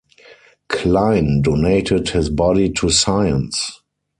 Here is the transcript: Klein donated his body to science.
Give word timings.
Klein 0.67 1.43
donated 1.43 2.09
his 2.09 2.31
body 2.31 2.71
to 2.71 2.89
science. 2.89 3.81